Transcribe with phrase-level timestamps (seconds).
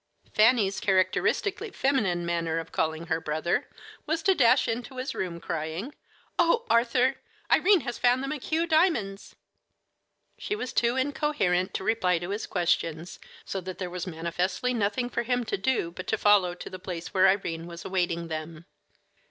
[0.33, 3.67] Fanny's characteristically feminine manner of calling her brother
[4.07, 5.93] was to dash into his room, crying:
[6.39, 7.17] "Oh, Arthur,
[7.51, 9.35] Irene has found the McHugh diamonds!"
[10.39, 15.07] She was too incoherent to reply to his questions, so that there was manifestly nothing
[15.07, 18.65] for him to do but to follow to the place where Irene was awaiting them.